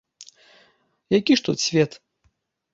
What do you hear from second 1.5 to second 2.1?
тут свет?